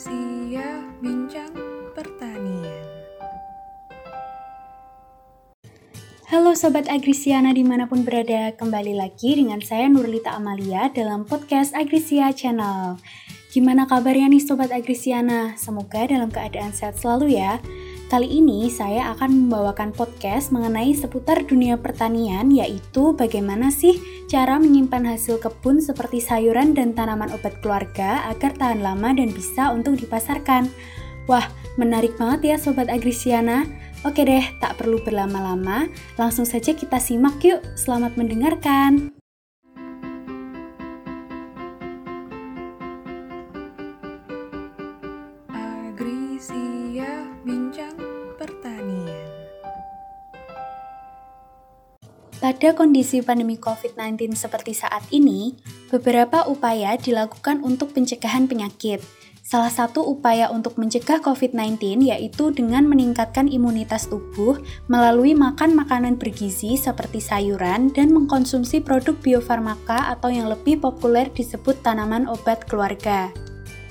[0.00, 1.52] Agrisia Bincang
[1.92, 2.88] Pertanian
[6.24, 11.76] Halo Sobat Agrisiana di mana pun berada, kembali lagi dengan saya Nurlita Amalia dalam podcast
[11.76, 12.96] Agrisia Channel.
[13.52, 15.52] Gimana kabarnya nih Sobat Agrisiana?
[15.60, 17.60] Semoga dalam keadaan sehat selalu ya.
[18.10, 25.14] Kali ini saya akan membawakan podcast mengenai seputar dunia pertanian yaitu bagaimana sih cara menyimpan
[25.14, 30.66] hasil kebun seperti sayuran dan tanaman obat keluarga agar tahan lama dan bisa untuk dipasarkan.
[31.30, 31.46] Wah,
[31.78, 33.62] menarik banget ya Sobat Agrisiana.
[34.02, 35.86] Oke deh, tak perlu berlama-lama,
[36.18, 37.62] langsung saja kita simak yuk.
[37.78, 39.19] Selamat mendengarkan.
[52.40, 55.52] Pada kondisi pandemi COVID-19 seperti saat ini,
[55.92, 59.04] beberapa upaya dilakukan untuk pencegahan penyakit.
[59.44, 64.56] Salah satu upaya untuk mencegah COVID-19 yaitu dengan meningkatkan imunitas tubuh
[64.88, 71.76] melalui makan makanan bergizi seperti sayuran dan mengkonsumsi produk biofarmaka atau yang lebih populer disebut
[71.84, 73.28] tanaman obat keluarga.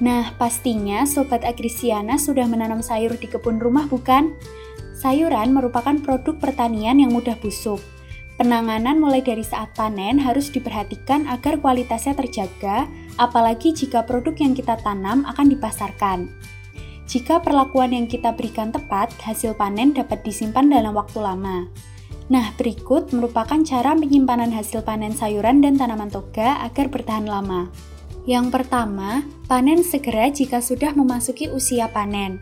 [0.02, 4.34] Nah, pastinya Sobat Agrisiana sudah menanam sayur di kebun rumah bukan?
[4.98, 7.99] Sayuran merupakan produk pertanian yang mudah busuk.
[8.40, 12.88] Penanganan mulai dari saat panen harus diperhatikan agar kualitasnya terjaga,
[13.20, 16.32] apalagi jika produk yang kita tanam akan dipasarkan.
[17.04, 21.68] Jika perlakuan yang kita berikan tepat, hasil panen dapat disimpan dalam waktu lama.
[22.32, 27.68] Nah, berikut merupakan cara penyimpanan hasil panen sayuran dan tanaman toga agar bertahan lama.
[28.24, 32.40] Yang pertama, panen segera jika sudah memasuki usia panen.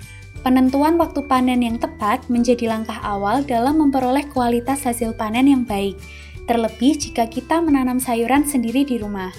[0.47, 5.99] Penentuan waktu panen yang tepat menjadi langkah awal dalam memperoleh kualitas hasil panen yang baik,
[6.47, 9.35] terlebih jika kita menanam sayuran sendiri di rumah.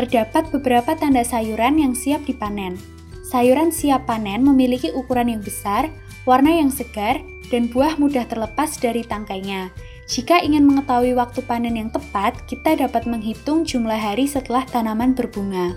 [0.00, 2.80] Terdapat beberapa tanda sayuran yang siap dipanen.
[3.28, 5.92] Sayuran siap panen memiliki ukuran yang besar,
[6.24, 7.20] warna yang segar,
[7.52, 9.68] dan buah mudah terlepas dari tangkainya.
[10.08, 15.76] Jika ingin mengetahui waktu panen yang tepat, kita dapat menghitung jumlah hari setelah tanaman berbunga.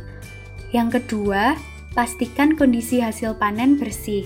[0.72, 1.60] Yang kedua,
[1.92, 4.24] pastikan kondisi hasil panen bersih.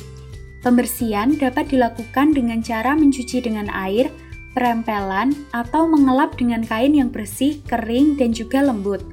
[0.64, 4.08] Pembersihan dapat dilakukan dengan cara mencuci dengan air,
[4.56, 9.04] perempelan, atau mengelap dengan kain yang bersih, kering, dan juga lembut.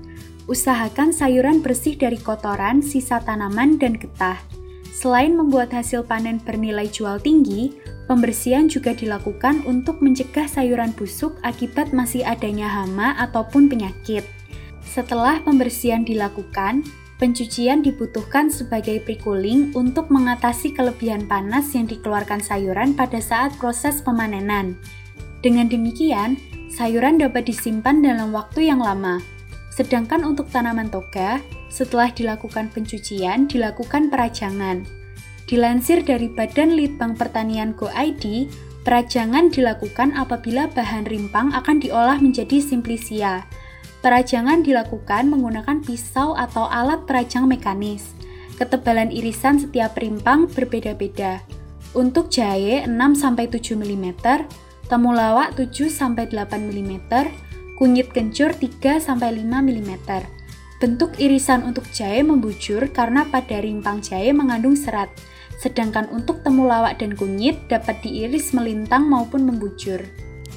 [0.47, 4.39] Usahakan sayuran bersih dari kotoran, sisa tanaman, dan getah.
[4.95, 7.75] Selain membuat hasil panen bernilai jual tinggi,
[8.07, 14.23] pembersihan juga dilakukan untuk mencegah sayuran busuk akibat masih adanya hama ataupun penyakit.
[14.87, 16.83] Setelah pembersihan dilakukan,
[17.21, 24.81] Pencucian dibutuhkan sebagai pre-cooling untuk mengatasi kelebihan panas yang dikeluarkan sayuran pada saat proses pemanenan.
[25.45, 26.41] Dengan demikian,
[26.73, 29.21] sayuran dapat disimpan dalam waktu yang lama.
[29.69, 34.89] Sedangkan untuk tanaman toga, setelah dilakukan pencucian, dilakukan perajangan.
[35.45, 38.49] Dilansir dari Badan Litbang Pertanian Go ID,
[38.81, 43.45] perajangan dilakukan apabila bahan rimpang akan diolah menjadi simplisia
[44.01, 48.17] Perajangan dilakukan menggunakan pisau atau alat perajang mekanis.
[48.57, 51.45] Ketebalan irisan setiap rimpang berbeda-beda.
[51.93, 54.25] Untuk jahe 6-7 mm,
[54.89, 56.17] temulawak 7-8
[56.49, 56.93] mm,
[57.77, 59.05] kunyit kencur 3-5
[59.45, 59.93] mm.
[60.81, 65.13] Bentuk irisan untuk jahe membujur karena pada rimpang jahe mengandung serat,
[65.61, 70.01] sedangkan untuk temulawak dan kunyit dapat diiris melintang maupun membujur.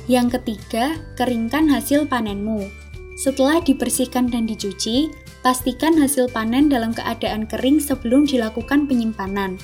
[0.07, 2.82] Yang ketiga, keringkan hasil panenmu.
[3.13, 5.13] Setelah dibersihkan dan dicuci,
[5.46, 9.62] pastikan hasil panen dalam keadaan kering sebelum dilakukan penyimpanan.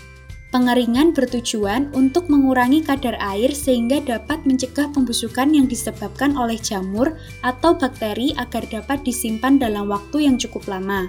[0.49, 7.77] Pengeringan bertujuan untuk mengurangi kadar air sehingga dapat mencegah pembusukan yang disebabkan oleh jamur atau
[7.77, 11.05] bakteri agar dapat disimpan dalam waktu yang cukup lama.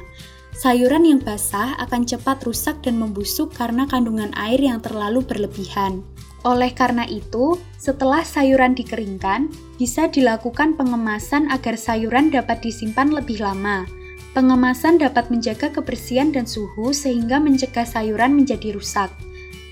[0.60, 6.04] Sayuran yang basah akan cepat rusak dan membusuk karena kandungan air yang terlalu berlebihan.
[6.40, 13.84] Oleh karena itu, setelah sayuran dikeringkan, bisa dilakukan pengemasan agar sayuran dapat disimpan lebih lama.
[14.32, 19.12] Pengemasan dapat menjaga kebersihan dan suhu sehingga mencegah sayuran menjadi rusak.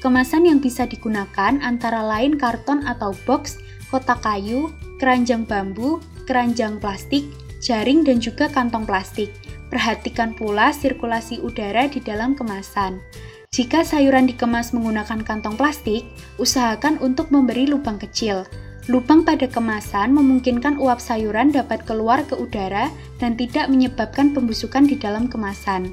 [0.04, 3.56] Kemasan yang bisa digunakan antara lain karton atau box,
[3.88, 4.68] kotak kayu,
[5.00, 7.24] keranjang bambu, keranjang plastik,
[7.64, 9.32] jaring, dan juga kantong plastik.
[9.72, 13.00] Perhatikan pula sirkulasi udara di dalam kemasan.
[13.48, 16.04] Jika sayuran dikemas menggunakan kantong plastik,
[16.36, 18.44] usahakan untuk memberi lubang kecil.
[18.92, 25.00] Lubang pada kemasan memungkinkan uap sayuran dapat keluar ke udara dan tidak menyebabkan pembusukan di
[25.00, 25.88] dalam kemasan.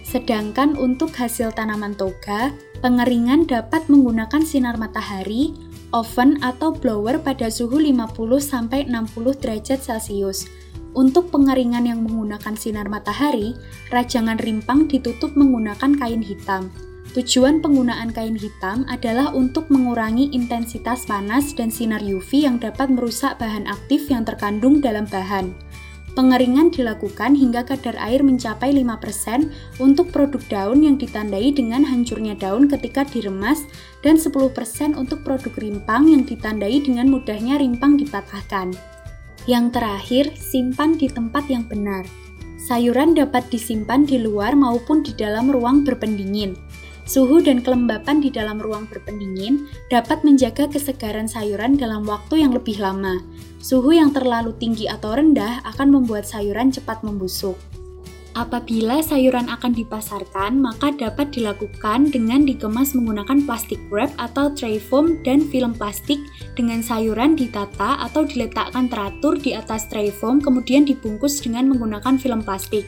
[0.00, 5.52] Sedangkan untuk hasil tanaman toga, pengeringan dapat menggunakan sinar matahari,
[5.92, 8.88] oven atau blower pada suhu 50-60
[9.44, 10.48] derajat Celcius.
[10.96, 13.52] Untuk pengeringan yang menggunakan sinar matahari,
[13.92, 16.72] rajangan rimpang ditutup menggunakan kain hitam.
[17.12, 23.36] Tujuan penggunaan kain hitam adalah untuk mengurangi intensitas panas dan sinar UV yang dapat merusak
[23.36, 25.52] bahan aktif yang terkandung dalam bahan.
[26.14, 29.50] Pengeringan dilakukan hingga kadar air mencapai 5%
[29.82, 33.66] untuk produk daun yang ditandai dengan hancurnya daun ketika diremas
[34.06, 34.30] dan 10%
[34.94, 38.78] untuk produk rimpang yang ditandai dengan mudahnya rimpang dipatahkan.
[39.50, 42.06] Yang terakhir, simpan di tempat yang benar.
[42.62, 46.54] Sayuran dapat disimpan di luar maupun di dalam ruang berpendingin.
[47.04, 52.80] Suhu dan kelembapan di dalam ruang berpendingin dapat menjaga kesegaran sayuran dalam waktu yang lebih
[52.80, 53.20] lama.
[53.60, 57.60] Suhu yang terlalu tinggi atau rendah akan membuat sayuran cepat membusuk.
[58.34, 65.22] Apabila sayuran akan dipasarkan, maka dapat dilakukan dengan dikemas menggunakan plastik wrap atau tray foam
[65.22, 66.18] dan film plastik
[66.58, 72.42] dengan sayuran ditata atau diletakkan teratur di atas tray foam kemudian dibungkus dengan menggunakan film
[72.42, 72.82] plastik.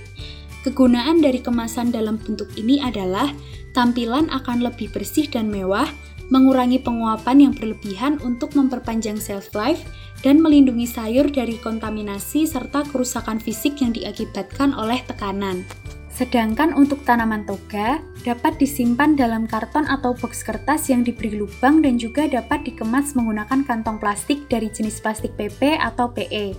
[0.67, 3.31] Kegunaan dari kemasan dalam bentuk ini adalah
[3.71, 5.87] tampilan akan lebih bersih dan mewah,
[6.27, 9.87] mengurangi penguapan yang berlebihan untuk memperpanjang shelf life,
[10.27, 15.63] dan melindungi sayur dari kontaminasi serta kerusakan fisik yang diakibatkan oleh tekanan.
[16.11, 21.95] Sedangkan untuk tanaman toga dapat disimpan dalam karton atau box kertas yang diberi lubang dan
[21.95, 26.59] juga dapat dikemas menggunakan kantong plastik dari jenis plastik PP atau PE.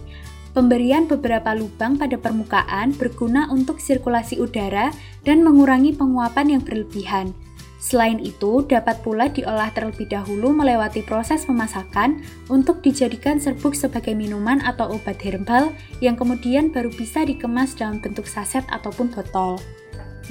[0.57, 4.89] Pemberian beberapa lubang pada permukaan berguna untuk sirkulasi udara
[5.21, 7.29] dan mengurangi penguapan yang berlebihan.
[7.77, 14.57] Selain itu, dapat pula diolah terlebih dahulu melewati proses pemasakan untuk dijadikan serbuk sebagai minuman
[14.65, 15.69] atau obat herbal
[16.01, 19.61] yang kemudian baru bisa dikemas dalam bentuk saset ataupun botol.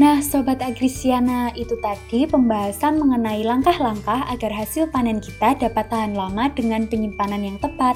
[0.03, 6.51] Nah, Sobat Agrisiana, itu tadi pembahasan mengenai langkah-langkah agar hasil panen kita dapat tahan lama
[6.51, 7.95] dengan penyimpanan yang tepat.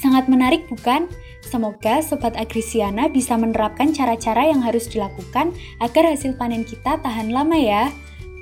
[0.00, 1.04] Sangat menarik bukan?
[1.44, 5.52] Semoga Sobat Agrisiana bisa menerapkan cara-cara yang harus dilakukan
[5.82, 7.92] agar hasil panen kita tahan lama ya.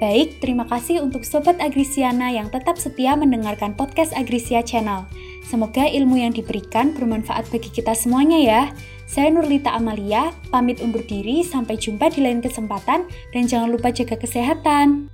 [0.02, 5.06] Baik, terima kasih untuk Sobat Agrisiana yang tetap setia mendengarkan podcast Agrisia Channel.
[5.46, 8.62] Semoga ilmu yang diberikan bermanfaat bagi kita semuanya ya.
[9.06, 14.18] Saya Nurlita Amalia, pamit undur diri, sampai jumpa di lain kesempatan, dan jangan lupa jaga
[14.18, 15.13] kesehatan.